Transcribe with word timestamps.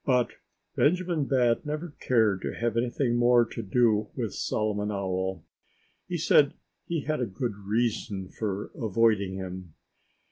But 0.03 0.31
Benjamin 0.75 1.25
Bat 1.25 1.63
never 1.63 1.93
cared 1.99 2.41
to 2.41 2.55
have 2.55 2.75
anything 2.75 3.17
more 3.17 3.45
to 3.45 3.61
do 3.61 4.07
with 4.15 4.33
Solomon 4.33 4.89
Owl. 4.91 5.43
He 6.07 6.17
said 6.17 6.55
he 6.87 7.01
had 7.01 7.21
a 7.21 7.27
good 7.27 7.55
reason 7.55 8.29
for 8.29 8.71
avoiding 8.73 9.35
him. 9.35 9.75